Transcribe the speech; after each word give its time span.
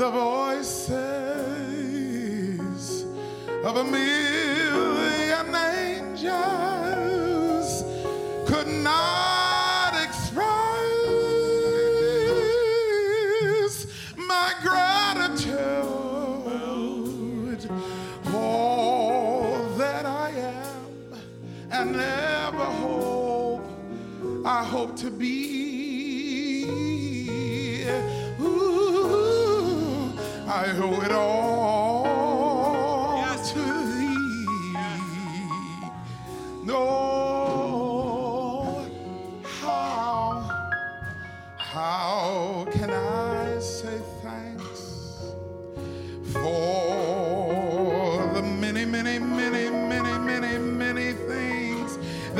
the 0.00 0.08
voices 0.08 0.94
of 3.64 3.76
a 3.76 3.84
million 3.84 5.54
angels 6.14 6.64
could 8.46 8.66
not. 8.66 9.19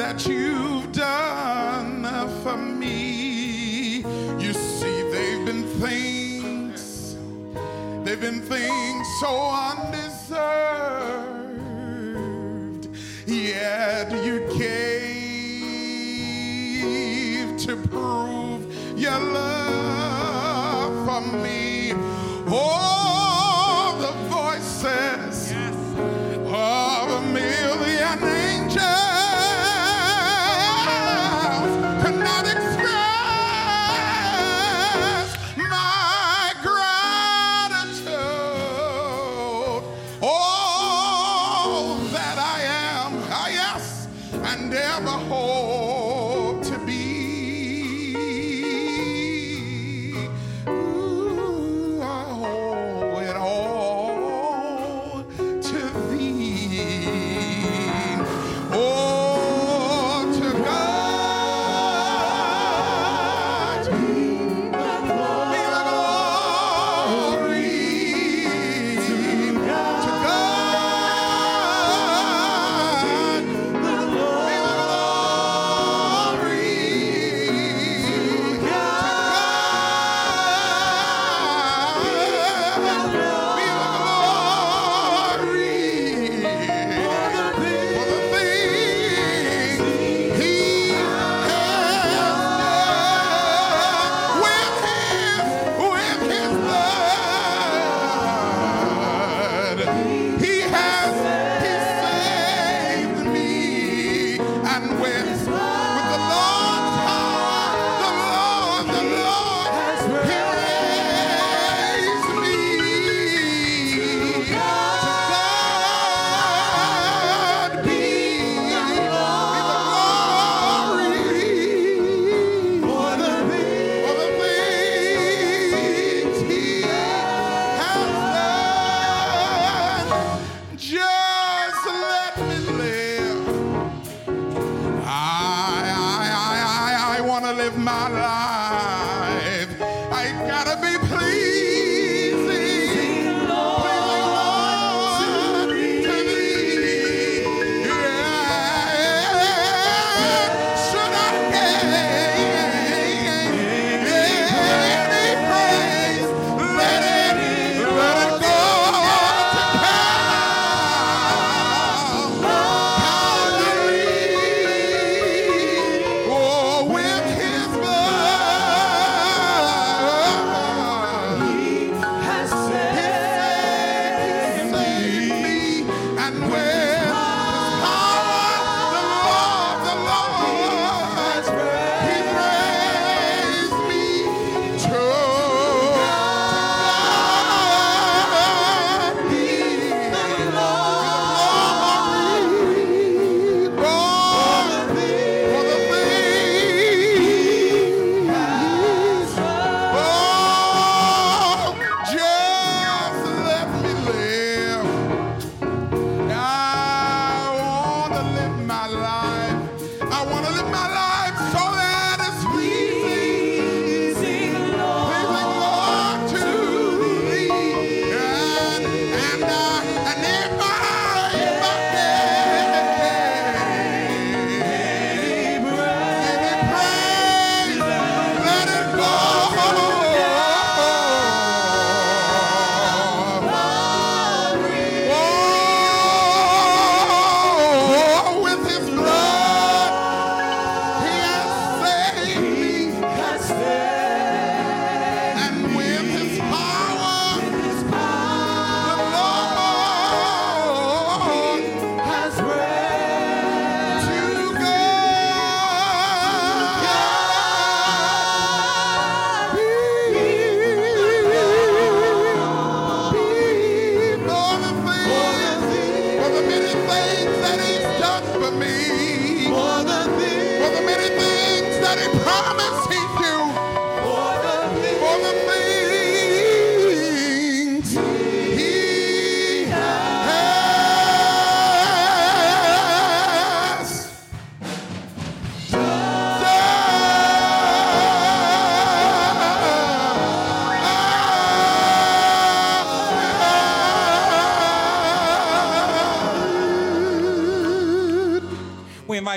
that 0.01 0.27
you've 0.27 0.91
done 0.93 2.05
for 2.43 2.57
me. 2.57 3.99
You 4.39 4.55
see, 4.55 5.03
they've 5.13 5.45
been 5.45 5.65
things, 5.79 7.17
they've 8.03 8.19
been 8.19 8.41
things 8.41 9.07
so 9.21 9.29
undeserved. 9.29 11.20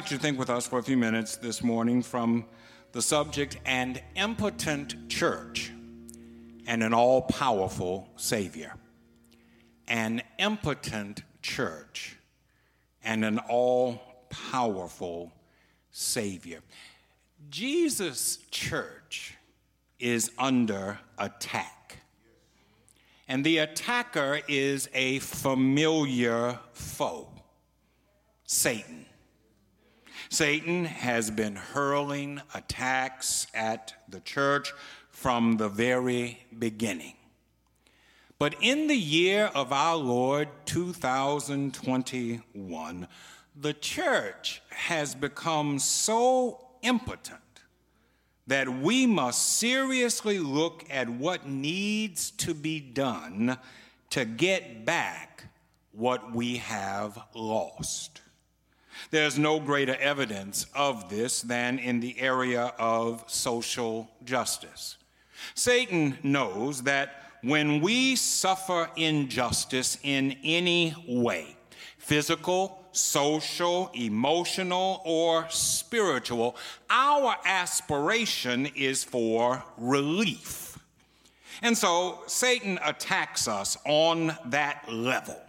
You 0.10 0.18
to 0.18 0.22
think 0.22 0.38
with 0.38 0.50
us 0.50 0.68
for 0.68 0.80
a 0.80 0.84
few 0.84 0.98
minutes 0.98 1.38
this 1.38 1.64
morning 1.64 2.02
from 2.02 2.46
the 2.92 3.02
subject 3.02 3.58
and 3.66 4.02
impotent 4.18 5.10
church 5.10 5.72
and 6.68 6.84
an 6.84 6.94
all 6.94 7.22
powerful 7.22 8.10
Savior. 8.18 8.74
An 9.88 10.22
impotent 10.40 11.24
church 11.42 12.18
and 13.02 13.24
an 13.24 13.40
all 13.40 14.02
powerful 14.30 15.32
Savior. 15.92 16.60
Jesus' 17.50 18.40
church 18.52 19.36
is 20.00 20.32
under 20.38 21.00
attack. 21.18 22.00
And 23.30 23.46
the 23.46 23.60
attacker 23.60 24.42
is 24.50 24.90
a 24.94 25.20
familiar 25.20 26.60
foe 26.74 27.30
Satan. 28.46 29.06
Satan 30.34 30.86
has 30.86 31.30
been 31.30 31.56
hurling 31.56 32.42
attacks 32.56 33.46
at 33.54 33.94
the 34.10 34.20
church 34.20 34.74
from 35.12 35.58
the 35.58 35.70
very 35.70 36.44
beginning. 36.58 37.14
But 38.40 38.56
in 38.60 38.88
the 38.88 38.98
year 38.98 39.52
of 39.54 39.72
our 39.72 39.96
Lord 39.96 40.48
2021, 40.66 43.08
the 43.56 43.74
church 43.74 44.64
has 44.70 45.14
become 45.14 45.78
so 45.78 46.66
impotent 46.82 47.40
that 48.48 48.68
we 48.68 49.06
must 49.06 49.60
seriously 49.60 50.40
look 50.40 50.84
at 50.90 51.10
what 51.10 51.48
needs 51.48 52.32
to 52.32 52.56
be 52.56 52.80
done 52.80 53.60
to 54.10 54.26
get 54.26 54.84
back 54.84 55.44
what 55.92 56.34
we 56.34 56.58
have 56.58 57.20
lost. 57.36 58.23
There's 59.12 59.38
no 59.38 59.60
greater 59.60 59.96
evidence 59.96 60.66
of 60.76 61.10
this 61.10 61.42
than 61.42 61.80
in 61.80 62.00
the 62.00 62.20
area 62.20 62.74
of 62.78 63.24
social 63.28 64.10
justice. 64.24 64.98
Satan 65.56 66.18
knows 66.24 66.84
that 66.84 67.32
when 67.42 67.82
we 67.82 68.16
suffer 68.16 68.90
injustice 68.96 69.98
in 70.04 70.38
any 70.44 70.96
way, 71.08 71.58
physical, 71.98 72.86
social, 72.94 73.92
emotional, 73.94 75.02
or 75.04 75.48
spiritual, 75.50 76.56
our 76.90 77.36
aspiration 77.46 78.68
is 78.76 79.04
for 79.04 79.64
relief. 79.78 80.78
And 81.62 81.78
so 81.78 82.20
Satan 82.28 82.80
attacks 82.84 83.48
us 83.48 83.78
on 83.86 84.38
that 84.46 84.86
level. 84.92 85.40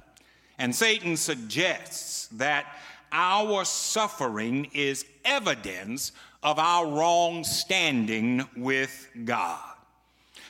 And 0.59 0.75
Satan 0.75 1.17
suggests 1.17 2.29
that 2.29 2.67
our 3.15 3.65
suffering 3.65 4.69
is 4.75 5.07
evidence 5.25 6.11
of 6.43 6.59
our 6.59 6.87
wrong 6.87 7.45
standing 7.45 8.45
with 8.57 9.09
God. 9.25 9.61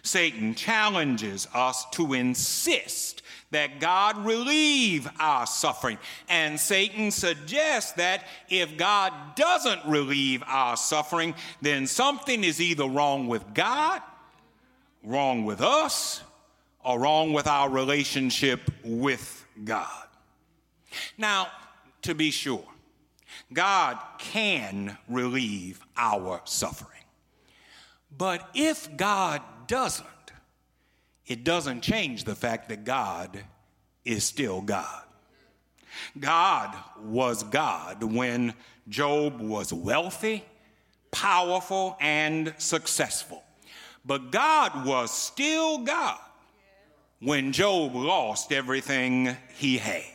Satan 0.03 0.55
challenges 0.55 1.47
us 1.55 1.85
to 1.93 2.15
insist 2.15 3.23
that 3.51 3.81
God 3.81 4.25
relieve 4.25 5.09
our 5.21 5.47
suffering. 5.47 5.99
And 6.29 6.59
Satan 6.59 7.11
suggests 7.11 7.93
that 7.93 8.27
if 8.49 8.77
God 8.77 9.13
doesn't 9.37 9.85
relieve 9.87 10.43
our 10.47 10.77
suffering, 10.77 11.35
then 11.63 11.87
something 11.87 12.45
is 12.45 12.61
either 12.61 12.87
wrong 12.87 13.29
with 13.29 13.45
God, 13.55 14.03
wrong 15.03 15.45
with 15.45 15.61
us, 15.61 16.23
or 16.85 16.99
wrong 16.99 17.33
with 17.33 17.47
our 17.47 17.71
relationship 17.71 18.71
with 18.83 19.45
God. 19.65 20.09
Now, 21.17 21.49
to 22.05 22.15
be 22.15 22.31
sure, 22.31 22.65
God 23.53 23.99
can 24.19 24.97
relieve 25.09 25.81
our 25.97 26.41
suffering. 26.45 26.91
But 28.17 28.49
if 28.55 28.97
God 28.97 29.43
doesn't, 29.67 30.07
it 31.27 31.45
doesn't 31.45 31.81
change 31.81 32.25
the 32.25 32.35
fact 32.35 32.69
that 32.69 32.85
God 32.85 33.43
is 34.05 34.25
still 34.25 34.61
God. 34.61 35.03
God 36.19 36.77
was 37.03 37.43
God 37.43 38.03
when 38.03 38.55
Job 38.89 39.41
was 39.41 39.73
wealthy, 39.73 40.45
powerful, 41.11 41.97
and 42.01 42.55
successful. 42.59 43.43
But 44.05 44.31
God 44.31 44.85
was 44.85 45.11
still 45.11 45.79
God 45.79 46.19
when 47.21 47.53
Job 47.53 47.95
lost 47.95 48.53
everything 48.53 49.35
he 49.57 49.79
had. 49.79 50.14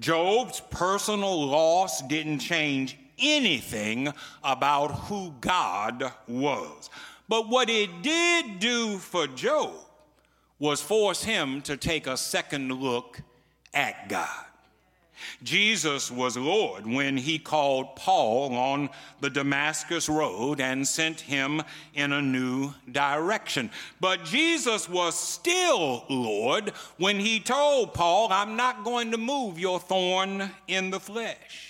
Job's 0.00 0.60
personal 0.70 1.46
loss 1.46 2.02
didn't 2.02 2.38
change 2.38 2.96
anything 3.18 4.12
about 4.44 4.88
who 4.88 5.34
God 5.40 6.12
was. 6.26 6.90
But 7.28 7.48
what 7.48 7.68
it 7.68 8.02
did 8.02 8.58
do 8.58 8.98
for 8.98 9.26
Job 9.26 9.74
was 10.58 10.80
force 10.80 11.22
him 11.24 11.60
to 11.62 11.76
take 11.76 12.06
a 12.06 12.16
second 12.16 12.72
look 12.72 13.20
at 13.74 14.08
God. 14.08 14.47
Jesus 15.42 16.10
was 16.10 16.36
Lord 16.36 16.86
when 16.86 17.16
he 17.16 17.38
called 17.38 17.96
Paul 17.96 18.54
on 18.54 18.90
the 19.20 19.30
Damascus 19.30 20.08
Road 20.08 20.60
and 20.60 20.86
sent 20.86 21.20
him 21.20 21.62
in 21.94 22.12
a 22.12 22.22
new 22.22 22.72
direction. 22.90 23.70
But 24.00 24.24
Jesus 24.24 24.88
was 24.88 25.18
still 25.18 26.04
Lord 26.08 26.70
when 26.98 27.18
he 27.18 27.40
told 27.40 27.94
Paul, 27.94 28.32
I'm 28.32 28.56
not 28.56 28.84
going 28.84 29.10
to 29.12 29.18
move 29.18 29.58
your 29.58 29.80
thorn 29.80 30.50
in 30.66 30.90
the 30.90 31.00
flesh. 31.00 31.68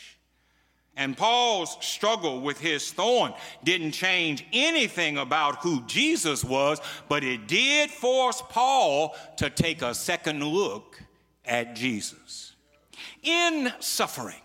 And 0.98 1.16
Paul's 1.16 1.76
struggle 1.80 2.40
with 2.40 2.58
his 2.58 2.90
thorn 2.90 3.32
didn't 3.62 3.92
change 3.92 4.44
anything 4.52 5.16
about 5.16 5.62
who 5.62 5.82
Jesus 5.86 6.42
was, 6.42 6.80
but 7.08 7.22
it 7.22 7.46
did 7.46 7.88
force 7.88 8.42
Paul 8.48 9.16
to 9.36 9.48
take 9.48 9.80
a 9.80 9.94
second 9.94 10.42
look 10.42 11.00
at 11.44 11.76
Jesus. 11.76 12.47
In 13.28 13.70
suffering, 13.78 14.40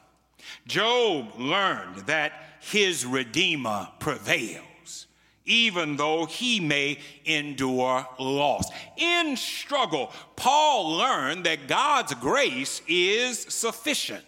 Job 0.67 1.39
learned 1.39 1.99
that 2.07 2.33
his 2.59 3.05
Redeemer 3.05 3.87
prevails, 3.99 5.07
even 5.45 5.95
though 5.95 6.25
he 6.25 6.59
may 6.59 6.99
endure 7.23 8.05
loss. 8.19 8.69
In 8.97 9.37
struggle, 9.37 10.11
Paul 10.35 10.97
learned 10.97 11.45
that 11.45 11.69
God's 11.69 12.13
grace 12.15 12.81
is 12.85 13.39
sufficient 13.39 14.25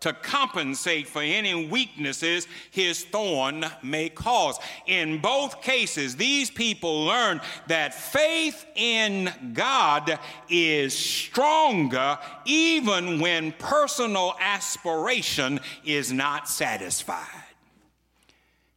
to 0.00 0.12
compensate 0.12 1.08
for 1.08 1.22
any 1.22 1.66
weaknesses 1.66 2.46
his 2.70 3.04
thorn 3.04 3.64
may 3.82 4.08
cause. 4.08 4.58
In 4.86 5.20
both 5.20 5.62
cases, 5.62 6.16
these 6.16 6.50
people 6.50 7.04
learned 7.04 7.40
that 7.66 7.94
faith 7.94 8.66
in 8.74 9.32
God 9.52 10.18
is 10.48 10.96
stronger 10.96 12.18
even 12.44 13.20
when 13.20 13.52
personal 13.52 14.36
aspiration 14.40 15.60
is 15.84 16.12
not 16.12 16.48
satisfied. 16.48 17.26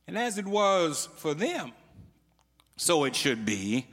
And 0.08 0.18
as 0.18 0.38
it 0.38 0.48
was 0.48 1.08
for 1.18 1.34
them, 1.34 1.74
so 2.78 3.04
it 3.04 3.16
should 3.16 3.46
be 3.46 3.86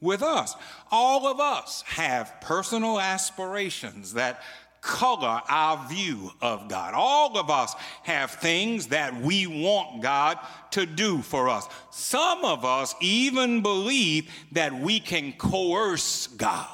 with 0.00 0.22
us. 0.22 0.54
All 0.90 1.26
of 1.28 1.40
us 1.40 1.82
have 1.86 2.40
personal 2.40 3.00
aspirations 3.00 4.14
that 4.14 4.42
color 4.82 5.40
our 5.48 5.88
view 5.88 6.32
of 6.42 6.68
God. 6.68 6.92
All 6.94 7.38
of 7.38 7.48
us 7.48 7.74
have 8.02 8.32
things 8.32 8.88
that 8.88 9.18
we 9.18 9.46
want 9.46 10.02
God 10.02 10.38
to 10.72 10.84
do 10.84 11.22
for 11.22 11.48
us. 11.48 11.66
Some 11.90 12.44
of 12.44 12.64
us 12.64 12.94
even 13.00 13.62
believe 13.62 14.28
that 14.52 14.74
we 14.74 15.00
can 15.00 15.32
coerce 15.32 16.26
God 16.26 16.68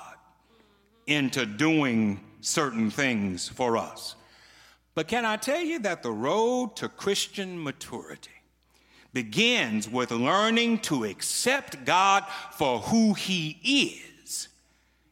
into 1.07 1.47
doing 1.47 2.21
certain 2.41 2.91
things 2.91 3.49
for 3.49 3.77
us. 3.77 4.17
But 4.95 5.07
can 5.07 5.25
I 5.25 5.37
tell 5.37 5.61
you 5.61 5.79
that 5.81 6.03
the 6.03 6.11
road 6.11 6.77
to 6.77 6.89
Christian 6.89 7.63
maturity 7.63 8.31
begins 9.13 9.89
with 9.89 10.11
learning 10.11 10.79
to 10.79 11.05
accept 11.05 11.85
God 11.85 12.25
for 12.53 12.79
who 12.81 13.15
He 13.15 13.59
is 13.63 14.09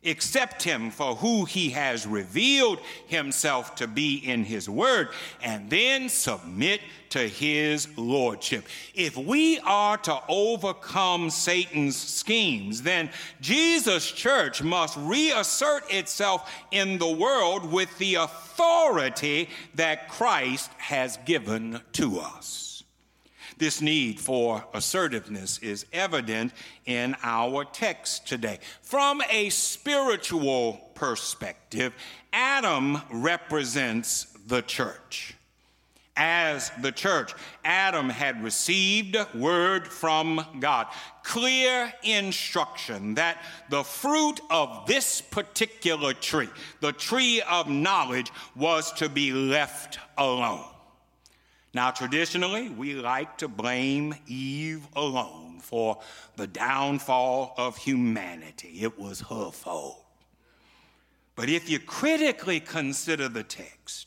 accept 0.07 0.63
him 0.63 0.91
for 0.91 1.17
who 1.17 1.45
he 1.45 1.71
has 1.71 2.07
revealed 2.07 2.81
himself 3.07 3.75
to 3.77 3.87
be 3.87 4.17
in 4.17 4.45
his 4.45 4.69
word, 4.69 5.09
and 5.43 5.69
then 5.71 6.09
submit 6.09 6.81
to 7.11 7.29
his 7.29 7.89
lordship. 7.97 8.67
If 8.95 9.17
we 9.17 9.59
are 9.61 9.97
to 9.99 10.21
overcome 10.29 11.31
Satan's 11.31 11.97
schemes, 11.97 12.83
then 12.83 13.11
Jesus' 13.41 14.11
church 14.11 14.63
must 14.63 14.97
reassert 14.97 15.93
itself 15.93 16.53
in 16.71 16.99
the 16.99 17.11
world 17.11 17.71
with 17.71 17.97
the 17.99 18.17
authority 18.17 19.49
that 19.75 20.09
Christ 20.09 20.71
has 20.79 21.19
given 21.25 21.81
to 21.93 22.21
us. 22.21 22.66
This 23.59 23.81
need 23.81 24.21
for 24.21 24.65
assertiveness 24.75 25.59
is 25.59 25.87
evident 25.93 26.53
in 26.85 27.17
our 27.23 27.65
text 27.65 28.29
today. 28.29 28.59
From 28.83 29.23
a 29.31 29.49
spiritual 29.49 30.91
perspective, 30.95 31.95
Adam 32.33 33.01
represents 33.11 34.27
the 34.47 34.61
church. 34.61 35.35
As 36.19 36.71
the 36.81 36.93
church, 36.93 37.35
Adam 37.65 38.09
had 38.09 38.43
received 38.43 39.17
word 39.35 39.87
from 39.87 40.45
God, 40.61 40.87
clear 41.23 41.93
instruction 42.03 43.15
that 43.15 43.43
the 43.69 43.85
fruit 43.85 44.41
of 44.51 44.87
this 44.87 45.21
particular 45.21 46.15
tree, 46.15 46.49
the 46.81 46.93
tree 46.93 47.43
of 47.43 47.69
knowledge, 47.69 48.31
was 48.55 48.93
to 48.95 49.11
be 49.11 49.33
left 49.33 49.99
alone. 50.17 50.65
Now, 51.77 51.91
traditionally, 51.91 52.71
we 52.71 52.95
like 52.95 53.37
to 53.37 53.49
blame 53.49 54.15
Eve 54.27 54.89
alone 54.97 55.59
for 55.61 55.99
the 56.37 56.47
downfall 56.47 57.53
of 57.59 57.77
humanity. 57.77 58.79
It 58.81 58.99
was 58.99 59.21
her 59.21 59.51
fault. 59.51 60.03
But 61.35 61.51
if 61.51 61.69
you 61.69 61.79
critically 61.79 62.61
consider 62.61 63.29
the 63.29 63.43
text, 63.43 64.07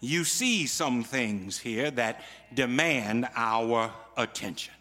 you 0.00 0.24
see 0.24 0.66
some 0.66 1.02
things 1.02 1.58
here 1.58 1.90
that 1.92 2.20
demand 2.52 3.26
our 3.36 3.90
attention. 4.18 4.74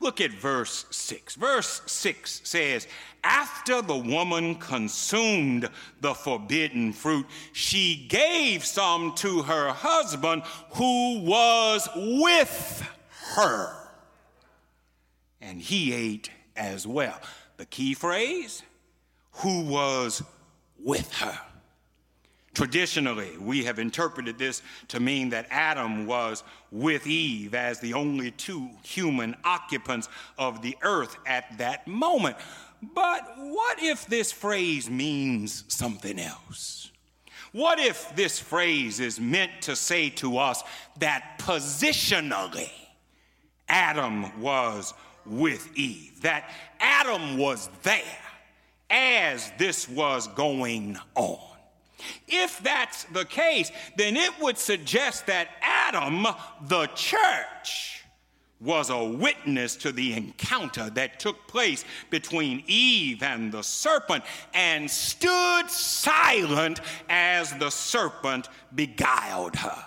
Look 0.00 0.20
at 0.20 0.32
verse 0.32 0.86
6. 0.90 1.36
Verse 1.36 1.82
6 1.86 2.40
says, 2.44 2.86
After 3.24 3.82
the 3.82 3.96
woman 3.96 4.56
consumed 4.56 5.68
the 6.00 6.14
forbidden 6.14 6.92
fruit, 6.92 7.26
she 7.52 8.06
gave 8.08 8.64
some 8.64 9.14
to 9.16 9.42
her 9.42 9.70
husband 9.70 10.42
who 10.74 11.20
was 11.20 11.88
with 11.96 12.88
her, 13.36 13.74
and 15.40 15.60
he 15.60 15.92
ate 15.92 16.30
as 16.56 16.86
well. 16.86 17.20
The 17.56 17.66
key 17.66 17.94
phrase, 17.94 18.62
who 19.32 19.62
was 19.62 20.22
with 20.78 21.12
her. 21.14 21.38
Traditionally, 22.58 23.38
we 23.38 23.62
have 23.66 23.78
interpreted 23.78 24.36
this 24.36 24.62
to 24.88 24.98
mean 24.98 25.28
that 25.28 25.46
Adam 25.48 26.08
was 26.08 26.42
with 26.72 27.06
Eve 27.06 27.54
as 27.54 27.78
the 27.78 27.94
only 27.94 28.32
two 28.32 28.68
human 28.82 29.36
occupants 29.44 30.08
of 30.36 30.60
the 30.60 30.76
earth 30.82 31.16
at 31.24 31.56
that 31.58 31.86
moment. 31.86 32.34
But 32.82 33.22
what 33.36 33.80
if 33.80 34.06
this 34.06 34.32
phrase 34.32 34.90
means 34.90 35.62
something 35.68 36.18
else? 36.18 36.90
What 37.52 37.78
if 37.78 38.12
this 38.16 38.40
phrase 38.40 38.98
is 38.98 39.20
meant 39.20 39.62
to 39.62 39.76
say 39.76 40.10
to 40.16 40.38
us 40.38 40.64
that 40.98 41.38
positionally 41.38 42.72
Adam 43.68 44.40
was 44.40 44.94
with 45.24 45.70
Eve, 45.78 46.22
that 46.22 46.50
Adam 46.80 47.38
was 47.38 47.70
there 47.84 48.02
as 48.90 49.52
this 49.58 49.88
was 49.88 50.26
going 50.26 50.98
on? 51.14 51.57
If 52.26 52.62
that's 52.62 53.04
the 53.04 53.24
case, 53.24 53.72
then 53.96 54.16
it 54.16 54.32
would 54.40 54.58
suggest 54.58 55.26
that 55.26 55.48
Adam, 55.62 56.26
the 56.62 56.86
church, 56.94 58.04
was 58.60 58.90
a 58.90 59.04
witness 59.04 59.76
to 59.76 59.92
the 59.92 60.14
encounter 60.14 60.90
that 60.90 61.20
took 61.20 61.46
place 61.46 61.84
between 62.10 62.64
Eve 62.66 63.22
and 63.22 63.52
the 63.52 63.62
serpent 63.62 64.24
and 64.52 64.90
stood 64.90 65.70
silent 65.70 66.80
as 67.08 67.56
the 67.58 67.70
serpent 67.70 68.48
beguiled 68.74 69.54
her. 69.56 69.84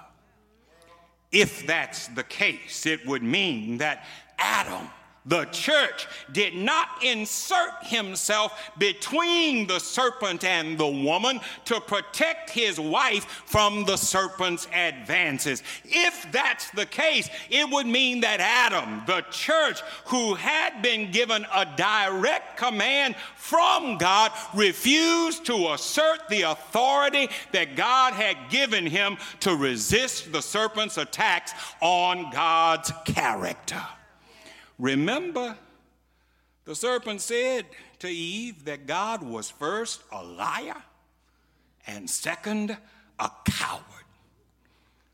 If 1.32 1.66
that's 1.68 2.08
the 2.10 2.24
case, 2.24 2.86
it 2.86 3.06
would 3.06 3.24
mean 3.24 3.78
that 3.80 4.06
Adam 4.38 4.88
the 5.26 5.46
church 5.46 6.08
did 6.32 6.56
not 6.56 6.88
insert 7.04 7.84
himself 7.84 8.72
between 8.80 9.68
the 9.68 9.80
serpent 9.80 10.44
and 10.44 10.78
the 10.80 10.88
woman 10.88 11.40
to 11.66 11.80
protect 11.80 12.50
his 12.50 12.80
wife 12.80 13.26
from 13.46 13.86
the 13.86 13.98
serpent's 13.98 14.68
advances. 14.74 15.62
If 15.86 16.32
that's 16.32 16.72
the 16.72 16.88
case, 16.88 17.30
it 17.52 17.70
would 17.70 17.86
mean 17.86 18.22
that 18.22 18.40
Adam, 18.40 19.04
the 19.06 19.22
church, 19.30 19.82
who 20.06 20.34
had 20.34 20.82
been 20.82 21.12
given 21.12 21.46
a 21.54 21.68
direct 21.78 22.58
command 22.58 23.16
from 23.36 24.00
God, 24.00 24.32
refused 24.56 25.46
to 25.46 25.74
assert 25.74 26.30
the 26.30 26.44
authority 26.44 27.30
that 27.52 27.76
God 27.76 28.14
had 28.14 28.38
given 28.50 28.88
him 28.88 29.18
to 29.42 29.56
resist 29.56 30.32
the 30.32 30.42
serpent's 30.42 30.98
attacks 30.98 31.54
on 31.80 32.32
God's 32.32 32.92
character. 33.06 33.82
Remember, 34.82 35.56
the 36.66 36.74
serpent 36.74 37.22
said 37.22 37.68
to 38.00 38.10
Eve 38.10 38.66
that 38.66 38.88
God 38.88 39.22
was 39.22 39.52
first 39.52 40.02
a 40.12 40.24
liar 40.24 40.82
and 41.86 42.10
second 42.10 42.76
a 43.20 43.30
coward. 43.46 43.84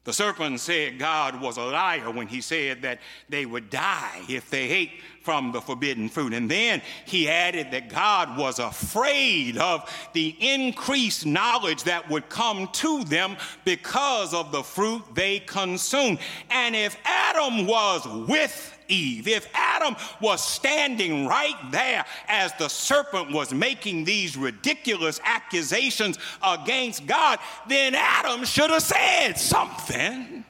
The 0.05 0.13
serpent 0.13 0.61
said 0.61 0.97
God 0.97 1.41
was 1.41 1.57
a 1.57 1.65
liar 1.65 2.09
when 2.11 2.27
he 2.27 2.39
said 2.39 2.83
that 2.83 3.01
they 3.27 3.45
would 3.45 3.69
die 3.69 4.21
if 4.29 4.49
they 4.49 4.69
ate 4.69 5.01
from 5.21 5.51
the 5.51 5.59
forbidden 5.59 6.07
fruit. 6.07 6.33
And 6.33 6.49
then 6.49 6.81
he 7.03 7.27
added 7.27 7.71
that 7.71 7.89
God 7.89 8.37
was 8.37 8.59
afraid 8.59 9.57
of 9.57 9.93
the 10.13 10.33
increased 10.39 11.25
knowledge 11.25 11.83
that 11.83 12.09
would 12.09 12.29
come 12.29 12.69
to 12.71 13.03
them 13.03 13.35
because 13.65 14.33
of 14.33 14.53
the 14.53 14.63
fruit 14.63 15.03
they 15.13 15.39
consumed. 15.39 16.19
And 16.49 16.73
if 16.73 16.97
Adam 17.03 17.67
was 17.67 18.07
with 18.29 18.76
Eve, 18.87 19.27
if 19.27 19.49
Adam 19.53 19.95
was 20.21 20.43
standing 20.43 21.27
right 21.27 21.55
there 21.71 22.05
as 22.27 22.53
the 22.53 22.67
serpent 22.67 23.31
was 23.31 23.53
making 23.53 24.05
these 24.05 24.37
ridiculous 24.37 25.19
accusations 25.23 26.17
against 26.43 27.05
God, 27.05 27.39
then 27.67 27.95
Adam 27.95 28.45
should 28.45 28.69
have 28.69 28.83
said 28.83 29.33
something. 29.33 30.43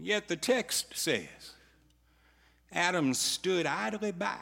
Yet 0.00 0.28
the 0.28 0.36
text 0.36 0.96
says 0.96 1.54
Adam 2.72 3.14
stood 3.14 3.66
idly 3.66 4.12
by, 4.12 4.38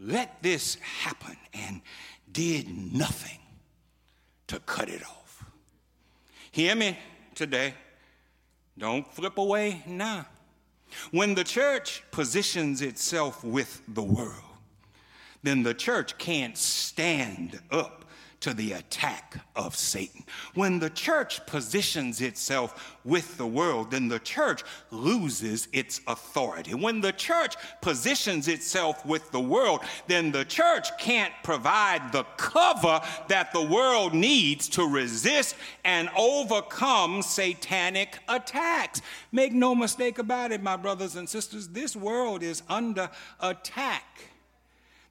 let 0.00 0.42
this 0.42 0.76
happen, 0.76 1.36
and 1.54 1.82
did 2.30 2.68
nothing 2.68 3.38
to 4.46 4.58
cut 4.60 4.88
it 4.88 5.02
off. 5.02 5.44
Hear 6.50 6.74
me 6.74 6.98
today. 7.34 7.74
Don't 8.76 9.12
flip 9.12 9.38
away 9.38 9.82
now. 9.86 10.26
When 11.10 11.34
the 11.34 11.44
church 11.44 12.02
positions 12.10 12.82
itself 12.82 13.44
with 13.44 13.82
the 13.88 14.02
world, 14.02 14.42
then 15.42 15.62
the 15.62 15.74
church 15.74 16.18
can't 16.18 16.56
stand 16.56 17.60
up 17.70 18.04
to 18.40 18.54
the 18.54 18.72
attack 18.72 19.38
of 19.56 19.74
Satan. 19.74 20.22
When 20.54 20.78
the 20.78 20.90
church 20.90 21.44
positions 21.46 22.20
itself 22.20 22.98
with 23.04 23.36
the 23.36 23.46
world, 23.46 23.90
then 23.90 24.08
the 24.08 24.20
church 24.20 24.62
loses 24.90 25.66
its 25.72 26.00
authority. 26.06 26.74
When 26.74 27.00
the 27.00 27.12
church 27.12 27.56
positions 27.82 28.46
itself 28.46 29.04
with 29.04 29.30
the 29.32 29.40
world, 29.40 29.80
then 30.06 30.30
the 30.30 30.44
church 30.44 30.96
can't 30.98 31.32
provide 31.42 32.12
the 32.12 32.24
cover 32.36 33.00
that 33.28 33.52
the 33.52 33.62
world 33.62 34.14
needs 34.14 34.68
to 34.70 34.86
resist 34.86 35.56
and 35.84 36.08
overcome 36.16 37.22
satanic 37.22 38.20
attacks. 38.28 39.02
Make 39.32 39.52
no 39.52 39.74
mistake 39.74 40.18
about 40.18 40.52
it, 40.52 40.62
my 40.62 40.76
brothers 40.76 41.16
and 41.16 41.28
sisters, 41.28 41.68
this 41.68 41.96
world 41.96 42.42
is 42.42 42.62
under 42.68 43.10
attack. 43.40 44.04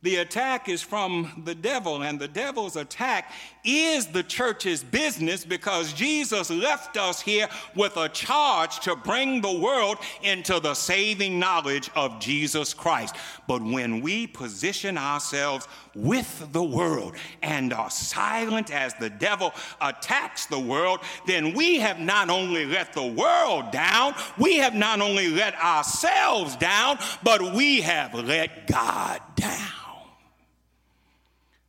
The 0.04 0.18
attack 0.18 0.70
is 0.70 0.84
from 0.84 1.42
the 1.44 1.56
devil, 1.56 2.04
and 2.04 2.20
the 2.20 2.28
devil's 2.28 2.76
attack 2.76 3.32
is 3.66 4.06
the 4.06 4.22
church's 4.22 4.84
business 4.84 5.44
because 5.44 5.92
Jesus 5.92 6.52
left 6.52 6.98
us 6.98 7.20
here 7.20 7.50
with 7.76 7.98
a 7.98 8.08
charge 8.08 8.80
to 8.82 8.96
bring 8.96 9.42
the 9.42 9.58
world 9.58 9.98
into 10.22 10.60
the 10.60 10.76
saving 10.76 11.40
knowledge 11.40 11.90
of 11.96 12.20
Jesus 12.20 12.76
Christ. 12.76 13.16
But 13.48 13.64
when 13.64 14.02
we 14.02 14.28
position 14.28 15.00
ourselves 15.00 15.68
with 15.96 16.48
the 16.52 16.64
world 16.64 17.16
and 17.42 17.74
are 17.74 17.90
silent 17.90 18.72
as 18.72 18.94
the 18.94 19.10
devil 19.10 19.52
attacks 19.82 20.46
the 20.46 20.60
world, 20.60 21.00
then 21.26 21.56
we 21.56 21.78
have 21.78 22.00
not 22.00 22.30
only 22.30 22.68
let 22.68 22.94
the 22.94 23.04
world 23.08 23.72
down, 23.72 24.14
we 24.38 24.58
have 24.58 24.76
not 24.76 25.02
only 25.02 25.30
let 25.30 25.56
ourselves 25.56 26.56
down, 26.56 27.00
but 27.24 27.56
we 27.56 27.82
have 27.82 28.14
let 28.14 28.68
God 28.68 29.22
down. 29.36 29.58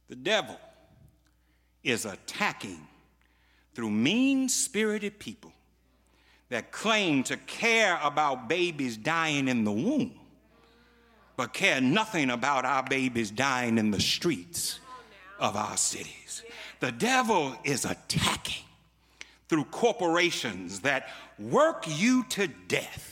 The 0.08 0.16
devil 0.16 0.58
is 1.84 2.04
attacking 2.04 2.86
through 3.74 3.90
mean 3.90 4.48
spirited 4.48 5.18
people 5.18 5.52
that 6.48 6.72
claim 6.72 7.22
to 7.24 7.36
care 7.36 7.98
about 8.02 8.48
babies 8.48 8.96
dying 8.96 9.48
in 9.48 9.64
the 9.64 9.72
womb, 9.72 10.18
but 11.36 11.52
care 11.52 11.80
nothing 11.80 12.30
about 12.30 12.64
our 12.64 12.82
babies 12.82 13.30
dying 13.30 13.76
in 13.76 13.90
the 13.90 14.00
streets 14.00 14.80
of 15.38 15.56
our 15.56 15.76
cities. 15.76 16.42
The 16.80 16.90
devil 16.90 17.54
is 17.64 17.84
attacking 17.84 18.64
through 19.48 19.64
corporations 19.64 20.80
that 20.80 21.08
work 21.38 21.84
you 21.86 22.24
to 22.30 22.46
death 22.46 23.07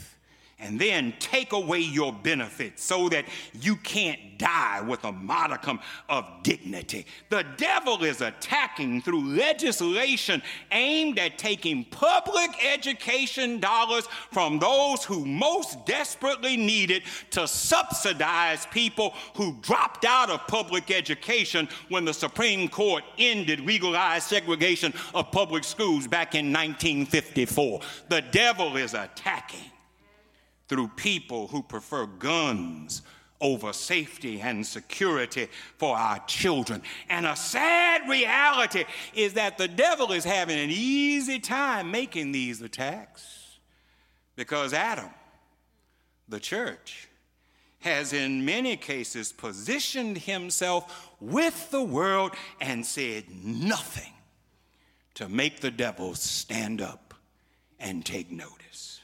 and 0.58 0.80
then 0.80 1.12
take 1.18 1.52
away 1.52 1.80
your 1.80 2.12
benefits 2.12 2.82
so 2.82 3.10
that 3.10 3.26
you 3.60 3.76
can't 3.76 4.38
die 4.38 4.80
with 4.80 5.04
a 5.04 5.12
modicum 5.12 5.78
of 6.08 6.24
dignity. 6.42 7.04
The 7.28 7.44
devil 7.58 8.02
is 8.02 8.22
attacking 8.22 9.02
through 9.02 9.36
legislation 9.36 10.42
aimed 10.72 11.18
at 11.18 11.36
taking 11.36 11.84
public 11.84 12.50
education 12.64 13.60
dollars 13.60 14.06
from 14.32 14.58
those 14.58 15.04
who 15.04 15.26
most 15.26 15.84
desperately 15.84 16.56
need 16.56 16.90
it 16.90 17.02
to 17.32 17.46
subsidize 17.46 18.66
people 18.66 19.12
who 19.34 19.58
dropped 19.60 20.06
out 20.06 20.30
of 20.30 20.46
public 20.46 20.90
education 20.90 21.68
when 21.90 22.06
the 22.06 22.14
Supreme 22.14 22.68
Court 22.68 23.04
ended 23.18 23.60
legalized 23.60 24.26
segregation 24.26 24.94
of 25.14 25.30
public 25.30 25.64
schools 25.64 26.06
back 26.06 26.34
in 26.34 26.46
1954. 26.46 27.80
The 28.08 28.22
devil 28.22 28.76
is 28.76 28.94
attacking 28.94 29.70
through 30.68 30.88
people 30.88 31.48
who 31.48 31.62
prefer 31.62 32.06
guns 32.06 33.02
over 33.40 33.72
safety 33.72 34.40
and 34.40 34.66
security 34.66 35.48
for 35.76 35.96
our 35.96 36.18
children. 36.26 36.82
And 37.08 37.26
a 37.26 37.36
sad 37.36 38.08
reality 38.08 38.84
is 39.14 39.34
that 39.34 39.58
the 39.58 39.68
devil 39.68 40.12
is 40.12 40.24
having 40.24 40.58
an 40.58 40.70
easy 40.70 41.38
time 41.38 41.90
making 41.90 42.32
these 42.32 42.62
attacks 42.62 43.58
because 44.36 44.72
Adam, 44.72 45.10
the 46.28 46.40
church, 46.40 47.08
has 47.80 48.12
in 48.12 48.44
many 48.44 48.76
cases 48.76 49.32
positioned 49.32 50.18
himself 50.18 51.10
with 51.20 51.70
the 51.70 51.82
world 51.82 52.32
and 52.60 52.84
said 52.84 53.24
nothing 53.44 54.12
to 55.14 55.28
make 55.28 55.60
the 55.60 55.70
devil 55.70 56.14
stand 56.14 56.80
up 56.80 57.14
and 57.78 58.04
take 58.04 58.30
notice. 58.30 59.00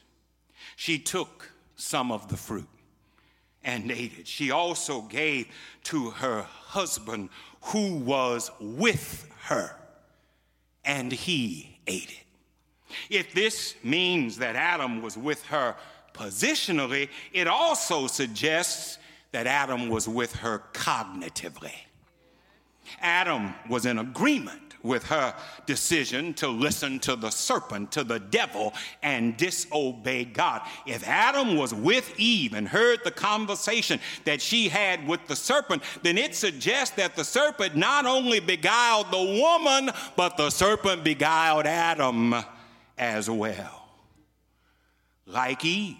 She 0.77 0.99
took 0.99 1.52
some 1.77 2.13
of 2.13 2.29
the 2.29 2.37
fruit 2.37 2.69
and 3.65 3.91
ate 3.91 4.19
it. 4.19 4.27
She 4.27 4.51
also 4.51 5.03
gave 5.03 5.47
to 5.85 6.11
her 6.11 6.43
husband 6.43 7.29
who 7.67 7.97
was 7.97 8.51
with 8.61 9.29
her, 9.45 9.77
and 10.85 11.13
he 11.13 11.79
ate 11.87 12.11
it. 12.11 12.97
If 13.09 13.33
this 13.33 13.75
means 13.83 14.39
that 14.39 14.57
Adam 14.57 15.03
was 15.03 15.17
with 15.17 15.45
her 15.47 15.77
positionally, 16.13 17.09
it 17.33 17.47
also 17.47 18.07
suggests 18.07 18.99
that 19.31 19.47
Adam 19.47 19.89
was 19.89 20.09
with 20.09 20.35
her 20.37 20.63
cognitively. 20.73 21.73
Adam 23.01 23.55
was 23.69 23.87
in 23.87 23.99
agreement 23.99 24.73
with 24.83 25.05
her 25.05 25.35
decision 25.67 26.35
to 26.35 26.49
listen 26.49 26.99
to 27.01 27.17
the 27.17 27.31
serpent, 27.31 27.93
to 27.93 28.05
the 28.05 28.19
devil, 28.19 28.73
and 29.03 29.37
disobey 29.37 30.25
God. 30.25 30.63
If 30.87 31.07
Adam 31.07 31.57
was 31.57 31.73
with 31.73 32.19
Eve 32.19 32.55
and 32.55 32.67
heard 32.67 33.01
the 33.05 33.11
conversation 33.11 34.01
that 34.25 34.41
she 34.41 34.69
had 34.69 35.07
with 35.07 35.27
the 35.27 35.37
serpent, 35.37 35.83
then 36.03 36.19
it 36.19 36.35
suggests 36.35 36.97
that 36.97 37.17
the 37.17 37.25
serpent 37.25 37.77
not 37.77 38.07
only 38.07 38.41
beguiled 38.41 39.11
the 39.11 39.41
woman, 39.41 39.91
but 40.17 40.37
the 40.37 40.51
serpent 40.51 41.05
beguiled 41.05 41.67
Adam 41.67 42.35
as 42.99 43.31
well. 43.31 43.89
Like 45.27 45.65
Eve. 45.65 45.99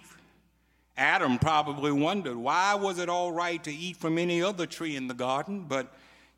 Adam 0.95 1.39
probably 1.39 1.91
wondered 1.91 2.37
why 2.37 2.75
was 2.75 2.99
it 2.99 3.09
all 3.09 3.31
right 3.31 3.63
to 3.63 3.73
eat 3.73 3.97
from 3.97 4.19
any 4.19 4.43
other 4.43 4.67
tree 4.67 4.95
in 4.95 5.07
the 5.07 5.13
garden, 5.15 5.65
but 5.67 5.91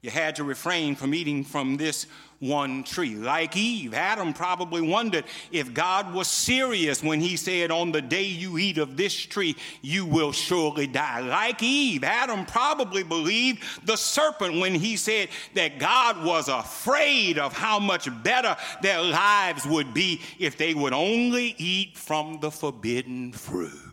you 0.06 0.12
had 0.12 0.36
to 0.36 0.44
refrain 0.44 0.96
from 0.96 1.16
eating 1.16 1.44
from 1.44 1.78
this 1.78 2.06
one 2.38 2.84
tree. 2.84 3.16
Like 3.16 3.58
Eve, 3.58 3.96
Adam 3.96 4.34
probably 4.34 4.82
wondered 4.82 5.26
if 5.52 5.74
God 5.74 6.14
was 6.14 6.28
serious 6.28 7.02
when 7.02 7.20
he 7.20 7.36
said, 7.36 7.72
On 7.72 7.92
the 7.92 8.04
day 8.04 8.22
you 8.22 8.60
eat 8.60 8.78
of 8.78 8.98
this 8.98 9.16
tree, 9.16 9.56
you 9.82 10.06
will 10.06 10.32
surely 10.32 10.86
die. 10.86 11.22
Like 11.22 11.64
Eve, 11.64 12.04
Adam 12.04 12.46
probably 12.46 13.02
believed 13.02 13.64
the 13.88 13.96
serpent 13.96 14.60
when 14.60 14.76
he 14.76 14.96
said 14.96 15.30
that 15.56 15.80
God 15.80 16.24
was 16.24 16.50
afraid 16.50 17.40
of 17.40 17.52
how 17.52 17.80
much 17.80 18.08
better 18.22 18.56
their 18.84 19.02
lives 19.02 19.66
would 19.66 19.92
be 19.92 20.22
if 20.38 20.56
they 20.56 20.76
would 20.76 20.94
only 20.94 21.56
eat 21.58 21.98
from 21.98 22.40
the 22.42 22.52
forbidden 22.52 23.32
fruit. 23.32 23.85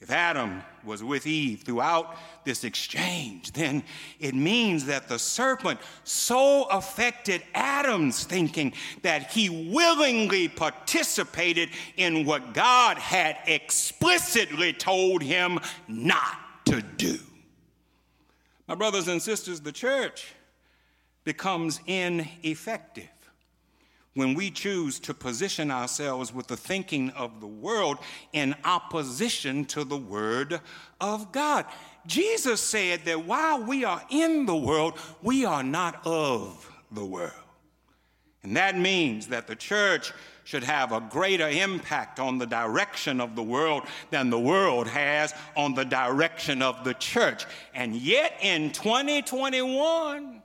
If 0.00 0.10
Adam 0.10 0.62
was 0.82 1.04
with 1.04 1.26
Eve 1.26 1.62
throughout 1.62 2.16
this 2.44 2.64
exchange, 2.64 3.52
then 3.52 3.84
it 4.18 4.34
means 4.34 4.86
that 4.86 5.08
the 5.08 5.18
serpent 5.18 5.78
so 6.04 6.64
affected 6.70 7.42
Adam's 7.54 8.24
thinking 8.24 8.72
that 9.02 9.30
he 9.30 9.70
willingly 9.70 10.48
participated 10.48 11.68
in 11.98 12.24
what 12.24 12.54
God 12.54 12.96
had 12.96 13.36
explicitly 13.46 14.72
told 14.72 15.22
him 15.22 15.58
not 15.86 16.64
to 16.64 16.80
do. 16.80 17.18
My 18.66 18.76
brothers 18.76 19.06
and 19.06 19.20
sisters, 19.20 19.60
the 19.60 19.72
church 19.72 20.32
becomes 21.24 21.78
ineffective 21.86 23.19
when 24.14 24.34
we 24.34 24.50
choose 24.50 24.98
to 25.00 25.14
position 25.14 25.70
ourselves 25.70 26.34
with 26.34 26.46
the 26.48 26.56
thinking 26.56 27.10
of 27.10 27.40
the 27.40 27.46
world 27.46 27.98
in 28.32 28.54
opposition 28.64 29.64
to 29.66 29.84
the 29.84 29.96
Word 29.96 30.60
of 31.00 31.30
God. 31.32 31.64
Jesus 32.06 32.60
said 32.60 33.04
that 33.04 33.24
while 33.24 33.62
we 33.62 33.84
are 33.84 34.02
in 34.10 34.46
the 34.46 34.56
world, 34.56 34.98
we 35.22 35.44
are 35.44 35.62
not 35.62 36.04
of 36.04 36.70
the 36.90 37.04
world. 37.04 37.32
And 38.42 38.56
that 38.56 38.76
means 38.76 39.28
that 39.28 39.46
the 39.46 39.54
church 39.54 40.12
should 40.44 40.64
have 40.64 40.90
a 40.92 41.00
greater 41.00 41.48
impact 41.48 42.18
on 42.18 42.38
the 42.38 42.46
direction 42.46 43.20
of 43.20 43.36
the 43.36 43.42
world 43.42 43.84
than 44.10 44.30
the 44.30 44.40
world 44.40 44.88
has 44.88 45.34
on 45.56 45.74
the 45.74 45.84
direction 45.84 46.62
of 46.62 46.82
the 46.82 46.94
church. 46.94 47.44
And 47.74 47.94
yet 47.94 48.36
in 48.40 48.72
2021, 48.72 50.42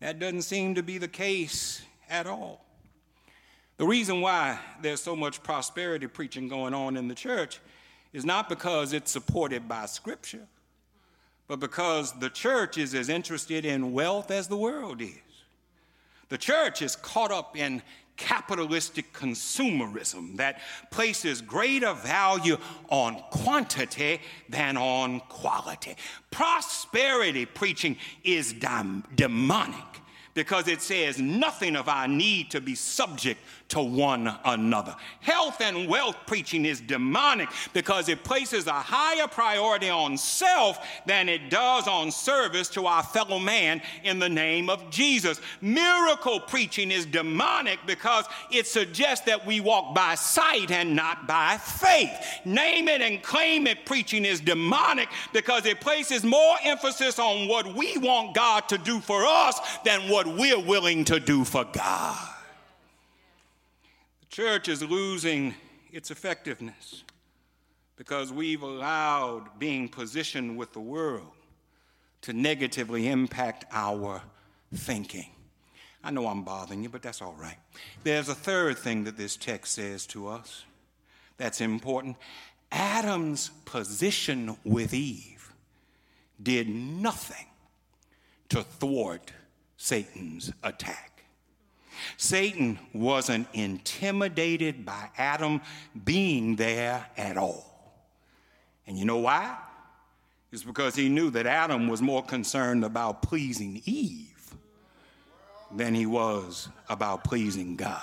that 0.00 0.18
doesn't 0.18 0.42
seem 0.42 0.74
to 0.74 0.82
be 0.82 0.98
the 0.98 1.08
case 1.08 1.80
at 2.10 2.26
all. 2.26 2.64
The 3.78 3.86
reason 3.86 4.20
why 4.20 4.58
there's 4.82 5.00
so 5.00 5.16
much 5.16 5.42
prosperity 5.42 6.06
preaching 6.06 6.48
going 6.48 6.74
on 6.74 6.98
in 6.98 7.08
the 7.08 7.14
church 7.14 7.60
is 8.12 8.26
not 8.26 8.48
because 8.48 8.92
it's 8.92 9.10
supported 9.10 9.68
by 9.68 9.86
Scripture, 9.86 10.46
but 11.48 11.60
because 11.60 12.12
the 12.18 12.28
church 12.28 12.76
is 12.76 12.94
as 12.94 13.08
interested 13.08 13.64
in 13.64 13.92
wealth 13.92 14.30
as 14.30 14.48
the 14.48 14.56
world 14.56 15.00
is. 15.00 15.14
The 16.28 16.36
church 16.36 16.82
is 16.82 16.94
caught 16.94 17.32
up 17.32 17.56
in 17.56 17.82
capitalistic 18.16 19.14
consumerism 19.14 20.36
that 20.36 20.60
places 20.90 21.40
greater 21.40 21.94
value 21.94 22.58
on 22.90 23.22
quantity 23.30 24.20
than 24.50 24.76
on 24.76 25.20
quality. 25.20 25.96
Prosperity 26.30 27.46
preaching 27.46 27.96
is 28.22 28.52
demonic 28.52 30.00
because 30.34 30.68
it 30.68 30.80
says 30.82 31.18
nothing 31.18 31.76
of 31.76 31.88
our 31.88 32.06
need 32.06 32.50
to 32.50 32.60
be 32.60 32.74
subject 32.74 33.40
to 33.70 33.80
one 33.80 34.36
another. 34.44 34.94
Health 35.20 35.60
and 35.60 35.88
wealth 35.88 36.16
preaching 36.26 36.64
is 36.64 36.80
demonic 36.80 37.48
because 37.72 38.08
it 38.08 38.22
places 38.24 38.66
a 38.66 38.72
higher 38.72 39.26
priority 39.26 39.88
on 39.88 40.18
self 40.18 40.78
than 41.06 41.28
it 41.28 41.50
does 41.50 41.88
on 41.88 42.10
service 42.10 42.68
to 42.70 42.86
our 42.86 43.02
fellow 43.02 43.38
man 43.38 43.80
in 44.04 44.18
the 44.18 44.28
name 44.28 44.68
of 44.68 44.90
Jesus. 44.90 45.40
Miracle 45.60 46.40
preaching 46.40 46.90
is 46.90 47.06
demonic 47.06 47.78
because 47.86 48.26
it 48.50 48.66
suggests 48.66 49.24
that 49.26 49.46
we 49.46 49.60
walk 49.60 49.94
by 49.94 50.14
sight 50.16 50.70
and 50.70 50.94
not 50.94 51.26
by 51.26 51.56
faith. 51.56 52.10
Name 52.44 52.88
it 52.88 53.00
and 53.00 53.22
claim 53.22 53.66
it 53.66 53.86
preaching 53.86 54.24
is 54.24 54.40
demonic 54.40 55.08
because 55.32 55.64
it 55.64 55.80
places 55.80 56.24
more 56.24 56.56
emphasis 56.64 57.18
on 57.18 57.46
what 57.48 57.74
we 57.74 57.96
want 57.98 58.34
God 58.34 58.68
to 58.68 58.78
do 58.78 59.00
for 59.00 59.24
us 59.24 59.60
than 59.84 60.10
what 60.10 60.26
we're 60.26 60.58
willing 60.58 61.04
to 61.04 61.20
do 61.20 61.44
for 61.44 61.64
God 61.64 62.39
church 64.30 64.68
is 64.68 64.82
losing 64.82 65.54
its 65.90 66.10
effectiveness 66.10 67.02
because 67.96 68.32
we've 68.32 68.62
allowed 68.62 69.58
being 69.58 69.88
positioned 69.88 70.56
with 70.56 70.72
the 70.72 70.80
world 70.80 71.32
to 72.22 72.32
negatively 72.32 73.08
impact 73.08 73.64
our 73.72 74.22
thinking. 74.72 75.26
I 76.02 76.10
know 76.10 76.28
I'm 76.28 76.44
bothering 76.44 76.82
you, 76.82 76.88
but 76.88 77.02
that's 77.02 77.20
all 77.20 77.34
right. 77.38 77.58
There's 78.04 78.28
a 78.28 78.34
third 78.34 78.78
thing 78.78 79.04
that 79.04 79.16
this 79.16 79.36
text 79.36 79.74
says 79.74 80.06
to 80.08 80.28
us 80.28 80.64
that's 81.36 81.60
important. 81.60 82.16
Adam's 82.70 83.50
position 83.64 84.56
with 84.64 84.94
Eve 84.94 85.52
did 86.40 86.68
nothing 86.68 87.46
to 88.50 88.62
thwart 88.62 89.32
Satan's 89.76 90.52
attack. 90.62 91.09
Satan 92.16 92.78
wasn't 92.92 93.48
intimidated 93.52 94.84
by 94.84 95.10
Adam 95.16 95.60
being 96.04 96.56
there 96.56 97.06
at 97.16 97.36
all. 97.36 97.66
And 98.86 98.98
you 98.98 99.04
know 99.04 99.18
why? 99.18 99.56
It's 100.52 100.64
because 100.64 100.96
he 100.96 101.08
knew 101.08 101.30
that 101.30 101.46
Adam 101.46 101.88
was 101.88 102.02
more 102.02 102.24
concerned 102.24 102.84
about 102.84 103.22
pleasing 103.22 103.82
Eve 103.84 104.54
than 105.72 105.94
he 105.94 106.06
was 106.06 106.68
about 106.88 107.22
pleasing 107.22 107.76
God. 107.76 108.02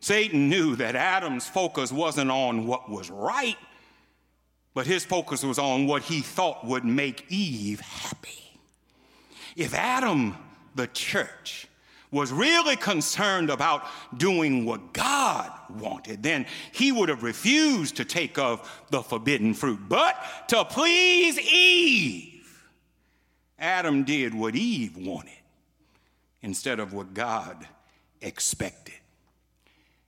Satan 0.00 0.48
knew 0.48 0.76
that 0.76 0.94
Adam's 0.94 1.48
focus 1.48 1.90
wasn't 1.90 2.30
on 2.30 2.66
what 2.66 2.88
was 2.88 3.10
right, 3.10 3.56
but 4.74 4.86
his 4.86 5.04
focus 5.04 5.42
was 5.42 5.58
on 5.58 5.86
what 5.86 6.02
he 6.02 6.20
thought 6.20 6.64
would 6.64 6.84
make 6.84 7.24
Eve 7.28 7.80
happy. 7.80 8.60
If 9.56 9.74
Adam, 9.74 10.36
the 10.76 10.86
church, 10.86 11.66
was 12.10 12.32
really 12.32 12.76
concerned 12.76 13.50
about 13.50 13.84
doing 14.16 14.64
what 14.64 14.92
God 14.92 15.50
wanted, 15.68 16.22
then 16.22 16.46
he 16.72 16.92
would 16.92 17.08
have 17.08 17.22
refused 17.22 17.96
to 17.96 18.04
take 18.04 18.38
of 18.38 18.68
the 18.90 19.02
forbidden 19.02 19.54
fruit. 19.54 19.80
But 19.88 20.16
to 20.48 20.64
please 20.64 21.38
Eve, 21.38 22.68
Adam 23.58 24.04
did 24.04 24.34
what 24.34 24.54
Eve 24.54 24.96
wanted 24.96 25.32
instead 26.42 26.80
of 26.80 26.92
what 26.92 27.12
God 27.12 27.66
expected. 28.20 28.94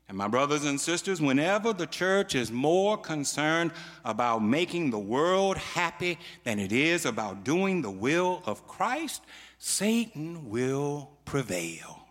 And 0.09 0.19
my 0.19 0.27
brothers 0.27 0.65
and 0.65 0.81
sisters, 0.81 1.21
whenever 1.21 1.73
the 1.73 1.87
church 1.87 2.35
is 2.35 2.51
more 2.51 2.99
concerned 2.99 3.71
about 4.05 4.43
making 4.43 4.91
the 4.91 4.99
world 4.99 5.57
happy 5.57 6.19
than 6.43 6.59
it 6.59 6.73
is 6.73 7.07
about 7.07 7.45
doing 7.45 7.81
the 7.81 7.93
will 7.93 8.43
of 8.45 8.67
Christ, 8.67 9.23
Satan 9.59 10.51
will 10.51 11.11
prevail. 11.31 12.09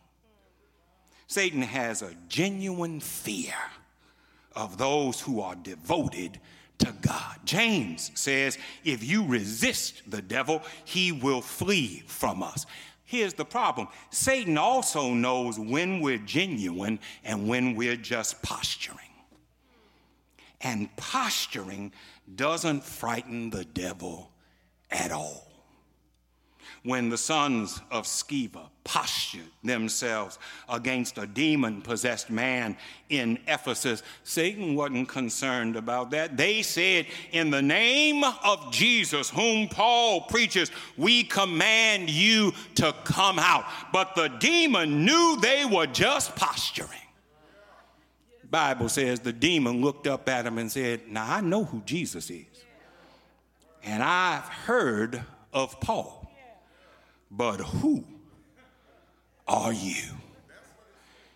Satan 1.28 1.62
has 1.62 2.02
a 2.02 2.16
genuine 2.30 3.02
fear 3.02 3.54
of 4.56 4.78
those 4.78 5.20
who 5.20 5.42
are 5.42 5.56
devoted 5.56 6.40
to 6.78 6.94
God. 7.02 7.36
James 7.44 8.12
says, 8.16 8.58
if 8.86 9.04
you 9.04 9.26
resist 9.28 10.10
the 10.10 10.22
devil, 10.22 10.64
he 10.86 11.12
will 11.12 11.42
flee 11.42 12.02
from 12.08 12.42
us. 12.42 12.66
Here's 13.04 13.34
the 13.34 13.44
problem 13.44 13.90
Satan 14.10 14.58
also 14.58 15.14
knows 15.14 15.60
when 15.60 16.00
we're 16.00 16.18
genuine 16.20 16.98
and 17.26 17.50
when 17.50 17.76
we're 17.76 17.98
just 17.98 18.42
posturing. 18.42 19.00
And 20.62 20.96
posturing 20.96 21.92
doesn't 22.34 22.86
frighten 22.86 23.50
the 23.50 23.66
devil 23.66 24.32
at 24.90 25.12
all 25.12 25.49
when 26.84 27.10
the 27.10 27.18
sons 27.18 27.82
of 27.92 28.06
Sceva 28.06 28.70
postured 28.84 29.42
themselves 29.64 30.40
against 30.68 31.18
a 31.18 31.28
demon 31.28 31.82
possessed 31.82 32.30
man 32.30 32.78
in 33.10 33.38
Ephesus, 33.48 34.02
Satan 34.24 34.76
wasn't 34.76 35.08
concerned 35.08 35.76
about 35.76 36.12
that. 36.12 36.38
They 36.38 36.62
said, 36.62 37.06
In 37.32 37.52
the 37.52 37.62
name 37.62 38.24
of 38.24 38.72
Jesus, 38.72 39.30
whom 39.30 39.68
Paul 39.68 40.22
preaches, 40.22 40.72
we 40.98 41.24
command 41.24 42.10
you 42.10 42.54
to 42.76 42.94
come 43.04 43.40
out. 43.40 43.66
But 43.92 44.16
the 44.16 44.30
demon 44.30 45.06
knew 45.06 45.38
they 45.42 45.66
were 45.66 45.88
just 45.88 46.36
posturing. 46.36 46.90
Bible 48.50 48.90
says 48.90 49.20
the 49.20 49.34
demon 49.34 49.82
looked 49.82 50.08
up 50.08 50.28
at 50.28 50.46
him 50.46 50.58
and 50.58 50.72
said, 50.72 51.08
Now 51.08 51.36
I 51.36 51.42
know 51.42 51.66
who 51.66 51.82
Jesus 51.86 52.30
is. 52.30 52.46
And 53.84 54.02
I've 54.02 54.48
heard 54.48 55.22
of 55.54 55.80
Paul 55.80 56.19
but 57.32 57.60
who 57.60 58.04
are 59.48 59.74
you? 59.74 60.04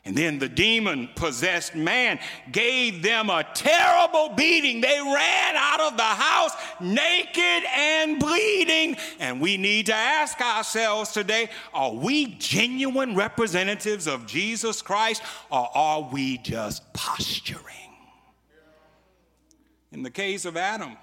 And 0.05 0.17
then 0.17 0.37
the 0.37 0.49
demon 0.49 1.09
possessed 1.15 1.75
man 1.75 2.19
gave 2.51 3.01
them 3.01 3.29
a 3.29 3.45
terrible 3.53 4.35
beating. 4.35 4.81
They 4.81 4.99
ran 4.99 5.55
out 5.55 5.79
of 5.79 5.95
the 5.95 6.03
house 6.03 6.51
naked 6.81 7.63
and 7.73 8.19
bleeding. 8.19 8.97
And 9.19 9.39
we 9.39 9.55
need 9.55 9.85
to 9.85 9.95
ask 9.95 10.41
ourselves 10.41 11.11
today 11.11 11.49
are 11.73 11.93
we 11.93 12.35
genuine 12.37 13.15
representatives 13.15 14.05
of 14.05 14.25
Jesus 14.25 14.81
Christ 14.81 15.21
or 15.49 15.69
are 15.73 16.01
we 16.01 16.37
just 16.39 16.91
posturing? 16.91 17.61
In 19.93 20.03
the 20.03 20.11
case 20.11 20.43
of 20.43 20.57
Adam, 20.57 20.97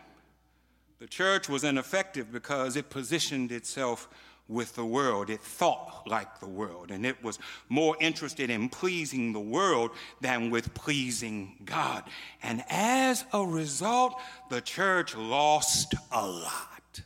the 0.99 1.07
church 1.07 1.49
was 1.49 1.65
ineffective 1.65 2.31
because 2.31 2.77
it 2.77 2.91
positioned 2.91 3.51
itself 3.51 4.11
with 4.51 4.75
the 4.75 4.85
world. 4.85 5.31
It 5.31 5.41
thought 5.41 6.03
like 6.07 6.41
the 6.41 6.49
world, 6.49 6.91
and 6.91 7.07
it 7.07 7.23
was 7.23 7.39
more 7.69 7.97
interested 8.01 8.51
in 8.51 8.69
pleasing 8.69 9.33
the 9.33 9.41
world 9.41 9.93
than 10.21 10.51
with 10.51 10.75
pleasing 10.75 11.57
God. 11.65 12.05
And 12.43 12.65
as 12.69 13.25
a 13.33 13.45
result, 13.45 14.21
the 14.51 14.61
church 14.61 15.17
lost 15.17 15.95
a 16.11 16.27
lot. 16.27 17.01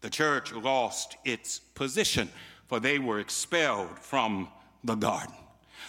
The 0.00 0.10
church 0.10 0.52
lost 0.52 1.16
its 1.24 1.58
position, 1.58 2.28
for 2.66 2.80
they 2.80 2.98
were 2.98 3.20
expelled 3.20 3.98
from 3.98 4.48
the 4.84 4.94
garden. 4.94 5.34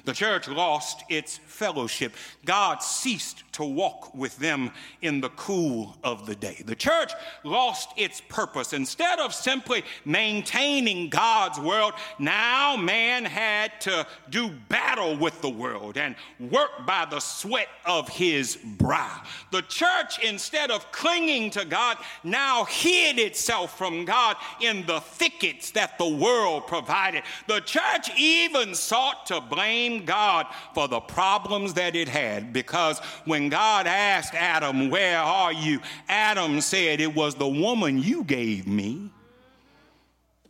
The 0.06 0.14
church 0.14 0.48
lost 0.48 1.04
its 1.10 1.38
fellowship. 1.38 2.14
God 2.46 2.82
ceased 2.82 3.49
to 3.60 3.66
walk 3.66 4.16
with 4.16 4.38
them 4.38 4.72
in 5.02 5.20
the 5.20 5.30
cool 5.32 5.98
of 6.02 6.26
the 6.26 6.34
day. 6.34 6.64
The 6.66 6.76
church 6.76 7.12
lost 7.44 7.90
its 7.98 8.22
purpose. 8.22 8.72
Instead 8.72 9.20
of 9.20 9.34
simply 9.34 9.84
maintaining 10.06 11.10
God's 11.10 11.60
world, 11.60 11.94
now 12.20 12.78
man 12.78 13.26
had 13.26 13.82
to 13.82 14.08
do 14.30 14.50
battle 14.70 15.18
with 15.18 15.42
the 15.42 15.50
world 15.50 15.98
and 15.98 16.16
work 16.40 16.86
by 16.88 17.06
the 17.10 17.20
sweat 17.20 17.68
of 17.86 18.08
his 18.08 18.56
brow. 18.56 19.24
The 19.52 19.64
church, 19.64 20.24
instead 20.24 20.72
of 20.72 20.90
clinging 20.94 21.52
to 21.52 21.66
God, 21.66 21.98
now 22.24 22.64
hid 22.64 23.20
itself 23.20 23.78
from 23.78 24.06
God 24.06 24.38
in 24.62 24.86
the 24.86 25.02
thickets 25.02 25.72
that 25.72 25.98
the 25.98 26.08
world 26.08 26.66
provided. 26.66 27.24
The 27.48 27.60
church 27.60 28.10
even 28.18 28.74
sought 28.74 29.26
to 29.26 29.42
blame 29.42 30.06
God 30.06 30.48
for 30.74 30.88
the 30.88 31.02
problems 31.02 31.74
that 31.74 31.98
it 31.98 32.08
had 32.08 32.54
because 32.54 33.00
when 33.26 33.49
God 33.50 33.88
asked 33.88 34.34
Adam, 34.34 34.90
Where 34.90 35.20
are 35.20 35.54
you? 35.54 35.82
Adam 36.08 36.62
said, 36.62 37.02
It 37.02 37.14
was 37.14 37.36
the 37.36 37.48
woman 37.48 38.02
you 38.02 38.24
gave 38.24 38.68
me 38.68 39.10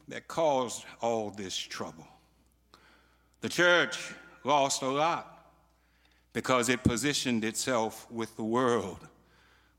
that 0.08 0.28
caused 0.28 0.86
all 1.02 1.30
this 1.30 1.56
trouble. 1.56 2.08
The 3.42 3.50
church 3.50 4.14
lost 4.44 4.82
a 4.82 4.88
lot 4.88 5.52
because 6.34 6.70
it 6.70 6.84
positioned 6.84 7.44
itself 7.44 8.10
with 8.12 8.36
the 8.36 8.44
world 8.44 9.08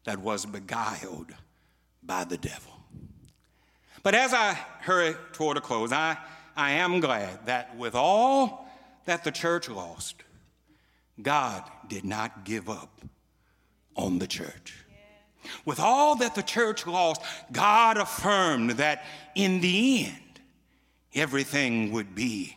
that 0.04 0.18
was 0.18 0.46
beguiled 0.46 1.32
by 2.02 2.24
the 2.24 2.38
devil. 2.38 2.72
But 4.02 4.14
as 4.14 4.32
I 4.32 4.54
hurry 4.80 5.14
toward 5.32 5.56
a 5.56 5.60
close, 5.60 5.92
I, 5.92 6.16
I 6.56 6.72
am 6.72 7.00
glad 7.00 7.46
that 7.46 7.76
with 7.76 7.94
all 7.94 8.68
that 9.04 9.24
the 9.24 9.30
church 9.30 9.68
lost, 9.68 10.22
God 11.22 11.64
did 11.88 12.04
not 12.04 12.44
give 12.44 12.68
up 12.68 13.00
on 13.96 14.18
the 14.18 14.26
church. 14.26 14.74
With 15.64 15.80
all 15.80 16.16
that 16.16 16.34
the 16.34 16.42
church 16.42 16.86
lost, 16.86 17.22
God 17.50 17.96
affirmed 17.96 18.72
that 18.72 19.04
in 19.34 19.60
the 19.60 20.06
end, 20.06 20.40
everything 21.14 21.92
would 21.92 22.14
be 22.14 22.56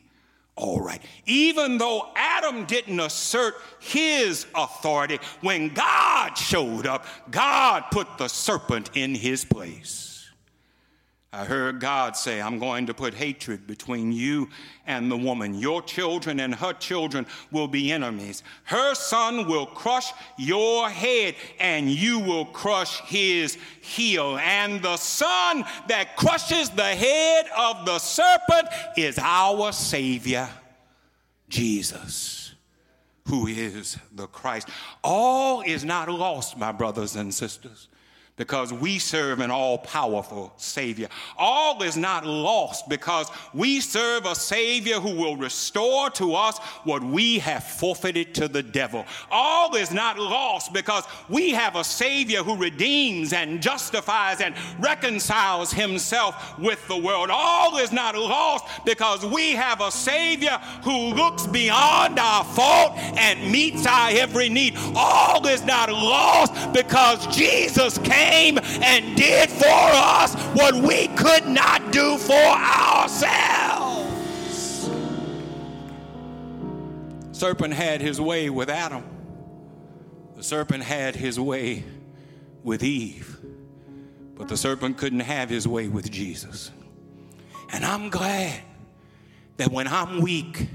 all 0.55 0.79
right. 0.79 1.01
Even 1.25 1.77
though 1.79 2.11
Adam 2.15 2.65
didn't 2.65 2.99
assert 2.99 3.55
his 3.79 4.45
authority, 4.53 5.19
when 5.41 5.69
God 5.69 6.37
showed 6.37 6.85
up, 6.85 7.05
God 7.31 7.85
put 7.91 8.17
the 8.17 8.27
serpent 8.27 8.91
in 8.93 9.15
his 9.15 9.45
place. 9.45 10.12
I 11.35 11.45
heard 11.45 11.79
God 11.79 12.15
say, 12.15 12.39
I'm 12.39 12.59
going 12.59 12.85
to 12.85 12.93
put 12.93 13.15
hatred 13.15 13.65
between 13.65 14.11
you 14.11 14.49
and 14.85 15.11
the 15.11 15.17
woman. 15.17 15.55
Your 15.55 15.81
children 15.81 16.39
and 16.39 16.53
her 16.53 16.73
children 16.73 17.25
will 17.51 17.67
be 17.67 17.91
enemies. 17.91 18.43
Her 18.65 18.93
son 18.93 19.47
will 19.47 19.65
crush 19.65 20.13
your 20.37 20.91
head, 20.91 21.33
and 21.59 21.89
you 21.89 22.19
will 22.19 22.45
crush 22.45 23.01
his 23.01 23.57
heel. 23.81 24.37
And 24.37 24.83
the 24.83 24.97
son 24.97 25.65
that 25.87 26.15
crushes 26.17 26.69
the 26.69 26.83
head 26.83 27.47
of 27.57 27.83
the 27.87 27.97
serpent 27.97 28.67
is 28.95 29.17
our 29.17 29.71
Savior, 29.71 30.47
Jesus, 31.49 32.53
who 33.27 33.47
is 33.47 33.97
the 34.13 34.27
Christ. 34.27 34.69
All 35.03 35.61
is 35.61 35.83
not 35.83 36.09
lost, 36.09 36.59
my 36.59 36.71
brothers 36.71 37.15
and 37.15 37.33
sisters 37.33 37.87
because 38.35 38.73
we 38.73 38.97
serve 38.97 39.39
an 39.41 39.51
all 39.51 39.77
powerful 39.77 40.51
Savior. 40.57 41.07
All 41.37 41.83
is 41.83 41.95
not 41.95 42.25
lost 42.25 42.89
because 42.89 43.29
we 43.53 43.79
serve 43.79 44.25
a 44.25 44.33
Savior 44.33 44.99
who 44.99 45.15
will 45.15 45.37
restore 45.37 46.09
to 46.11 46.33
us 46.33 46.57
what 46.83 47.03
we 47.03 47.37
have 47.39 47.63
forfeited 47.63 48.33
to 48.35 48.47
the 48.47 48.63
devil. 48.63 49.05
All 49.29 49.75
is 49.75 49.91
not 49.91 50.17
lost 50.17 50.73
because 50.73 51.03
we 51.29 51.51
have 51.51 51.75
a 51.75 51.83
Savior 51.83 52.41
who 52.41 52.55
redeems 52.55 53.33
and 53.33 53.61
justifies 53.61 54.41
and 54.41 54.55
reconciles 54.79 55.71
himself 55.71 56.57
with 56.57 56.85
the 56.87 56.97
world. 56.97 57.29
All 57.31 57.77
is 57.77 57.91
not 57.91 58.15
lost 58.15 58.65
because 58.83 59.23
we 59.23 59.51
have 59.51 59.79
a 59.79 59.91
Savior 59.91 60.59
who 60.83 61.13
looks 61.13 61.45
beyond 61.45 62.17
our 62.17 62.43
fault 62.43 62.97
and 62.97 63.51
meets 63.51 63.85
our 63.85 64.09
every 64.09 64.49
need. 64.49 64.75
All 64.95 65.45
is 65.45 65.63
not 65.63 65.91
lost 65.91 66.73
because 66.73 67.27
Jesus 67.27 67.99
came 67.99 68.22
came 68.23 68.59
and 68.81 69.15
did 69.17 69.49
for 69.49 69.65
us 69.67 70.35
what 70.53 70.75
we 70.75 71.07
could 71.09 71.47
not 71.47 71.91
do 71.91 72.17
for 72.17 72.33
ourselves. 72.33 74.09
Serpent 77.31 77.73
had 77.73 78.01
his 78.01 78.21
way 78.21 78.49
with 78.49 78.69
Adam. 78.69 79.03
The 80.35 80.43
serpent 80.43 80.83
had 80.83 81.15
his 81.15 81.39
way 81.39 81.83
with 82.63 82.83
Eve. 82.83 83.37
But 84.35 84.47
the 84.47 84.57
serpent 84.57 84.97
couldn't 84.97 85.21
have 85.21 85.49
his 85.49 85.67
way 85.67 85.87
with 85.87 86.09
Jesus. 86.09 86.71
And 87.71 87.85
I'm 87.85 88.09
glad 88.09 88.61
that 89.57 89.69
when 89.69 89.87
I'm 89.87 90.21
weak, 90.21 90.67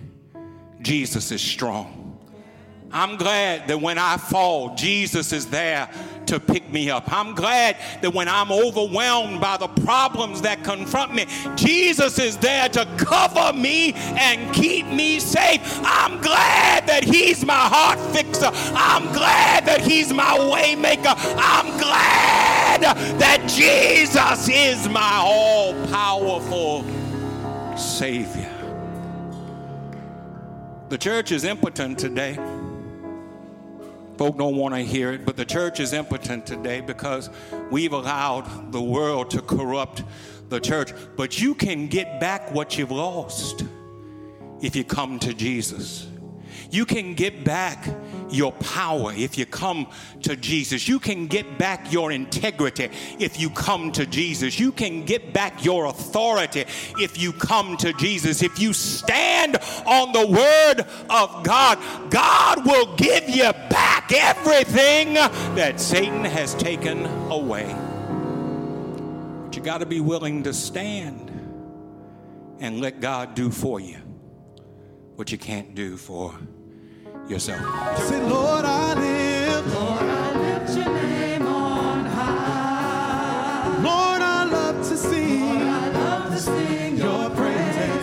Jesus 0.81 1.33
is 1.33 1.41
strong. 1.41 2.08
I'm 2.90 3.16
glad 3.16 3.68
that 3.68 3.81
when 3.81 3.98
I 3.98 4.16
fall, 4.16 4.74
Jesus 4.74 5.33
is 5.33 5.46
there 5.46 5.90
to 6.27 6.40
pick 6.40 6.70
me 6.70 6.90
up. 6.90 7.12
I'm 7.12 7.35
glad 7.35 7.77
that 8.01 8.14
when 8.14 8.29
I'm 8.29 8.51
overwhelmed 8.51 9.40
by 9.40 9.59
the 9.59 9.68
problems 9.68 10.40
that 10.42 10.64
confront 10.64 11.14
me, 11.14 11.27
Jesus 11.55 12.18
is 12.18 12.38
there 12.38 12.68
to 12.70 12.87
cover 12.96 13.53
me 13.53 13.92
and 13.94 14.55
keep 14.55 14.87
me 14.87 15.20
safe. 15.20 15.61
I'm 15.85 16.20
glad 16.22 16.87
that 16.87 17.05
He's 17.05 17.44
my 17.44 17.55
heart 17.55 17.98
fixer. 18.14 18.51
I'm 18.53 19.12
glad 19.12 19.66
that 19.66 19.83
He's 19.83 20.12
my 20.12 20.38
waymaker. 20.38 21.14
I'm 21.37 21.79
glad 21.79 22.81
that 23.18 23.46
Jesus 23.48 24.48
is 24.48 24.88
my 24.88 25.16
all 25.16 25.74
powerful 25.88 26.85
Savior. 27.77 28.55
The 30.88 30.96
church 30.96 31.33
is 31.33 31.44
impotent 31.44 31.98
today. 31.98 32.38
Folk 34.19 34.37
don't 34.37 34.57
want 34.57 34.75
to 34.75 34.81
hear 34.81 35.13
it, 35.13 35.25
but 35.25 35.37
the 35.37 35.45
church 35.45 35.79
is 35.79 35.93
impotent 35.93 36.45
today 36.45 36.81
because 36.81 37.31
we've 37.71 37.93
allowed 37.93 38.73
the 38.73 38.83
world 38.83 39.31
to 39.31 39.41
corrupt 39.41 40.03
the 40.49 40.59
church. 40.59 40.93
But 41.17 41.41
you 41.41 41.55
can 41.55 41.87
get 41.87 42.19
back 42.19 42.53
what 42.53 42.77
you've 42.77 42.91
lost 42.91 43.65
if 44.61 44.75
you 44.75 44.83
come 44.83 45.21
to 45.21 45.33
Jesus. 45.33 46.09
You 46.71 46.85
can 46.85 47.15
get 47.15 47.45
back 47.45 47.89
your 48.31 48.53
power 48.53 49.13
if 49.15 49.39
you 49.39 49.47
come 49.47 49.87
to 50.23 50.37
Jesus. 50.37 50.87
You 50.87 50.99
can 50.99 51.27
get 51.27 51.59
back 51.59 51.91
your 51.93 52.13
integrity 52.13 52.91
if 53.19 53.41
you 53.41 53.49
come 53.49 53.91
to 53.93 54.05
Jesus. 54.05 54.61
You 54.61 54.73
can 54.73 55.05
get 55.05 55.33
back 55.33 55.65
your 55.65 55.87
authority 55.87 56.67
if 56.99 57.19
you 57.19 57.33
come 57.33 57.79
to 57.79 57.95
Jesus. 57.95 58.43
If 58.43 58.59
you 58.59 58.75
stand 58.75 59.57
on 59.87 60.13
the 60.13 60.27
word 60.27 60.87
of 61.09 61.43
God, 61.43 61.79
God 62.11 62.67
will 62.67 62.95
give 62.97 63.29
you 63.31 63.51
back 63.71 64.13
everything 64.13 65.15
that 65.15 65.81
Satan 65.81 66.25
has 66.25 66.55
taken 66.55 67.07
away. 67.31 67.75
But 69.45 69.57
you 69.57 69.63
got 69.63 69.79
to 69.79 69.87
be 69.87 70.01
willing 70.01 70.43
to 70.43 70.53
stand 70.53 71.31
and 72.61 72.81
let 72.81 73.01
God 73.01 73.35
do 73.35 73.51
for 73.51 73.81
you 73.81 73.97
what 75.15 75.33
you 75.33 75.39
can't 75.39 75.75
do 75.75 75.97
for 75.97 76.39
yourself. 77.31 77.61
Say, 78.09 78.21
Lord, 78.23 78.64
I 78.64 78.95
live. 78.95 79.75
Lord, 79.75 80.03
I 80.03 80.33
lift 80.38 80.77
your 80.77 80.93
name 80.93 81.47
on 81.47 82.05
high. 82.07 83.67
Lord, 83.83 84.23
I 84.23 84.45
love 84.45 84.77
to 84.88 84.97
sing. 84.97 85.41
Lord, 85.41 85.62
I 85.69 85.88
love 85.91 86.31
to 86.35 86.38
sing 86.41 86.97
your 86.97 87.31
praises. 87.31 88.03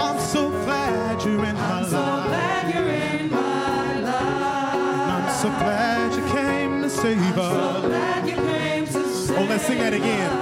I'm 0.00 0.18
so 0.20 0.50
glad 0.50 1.22
you're 1.24 1.44
in 1.44 1.54
my 1.56 1.80
life. 1.82 1.84
I'm 1.84 1.84
so 1.90 2.28
glad 2.28 2.74
you're 2.74 2.88
in 2.88 3.30
my 3.30 4.00
life. 4.00 5.10
I'm 5.14 5.30
so 5.42 5.48
glad 5.48 6.14
you 6.16 6.32
came 6.32 6.82
to 6.82 6.90
save 6.90 7.38
us. 7.38 7.82
So 7.82 7.88
glad 7.88 8.28
you 8.28 8.36
came 8.36 8.86
to 8.86 8.92
save 8.92 9.38
Oh, 9.38 9.44
let's 9.48 9.64
sing 9.66 9.78
that 9.78 9.92
again. 9.94 10.39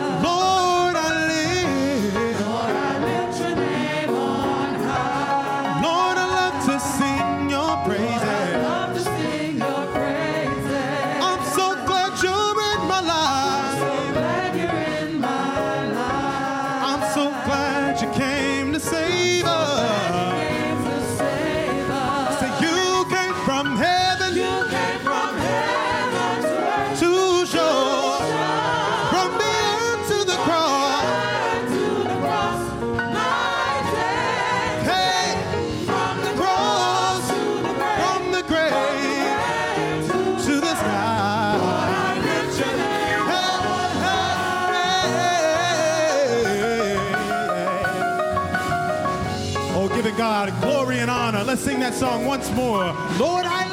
God 50.28 50.60
glory 50.60 50.98
and 50.98 51.10
honor. 51.10 51.42
Let's 51.42 51.62
sing 51.62 51.80
that 51.80 51.94
song 51.94 52.26
once 52.26 52.50
more. 52.50 52.84
Lord, 53.18 53.46
I 53.46 53.67